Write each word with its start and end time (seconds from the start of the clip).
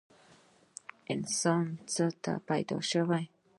انسان 1.13 1.65
څه 1.93 2.05
ته 2.23 2.33
پیدا 2.49 2.77
شوی 2.91 3.23
دی؟ 3.25 3.25